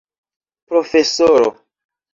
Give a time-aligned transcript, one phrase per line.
[0.67, 1.55] profesoro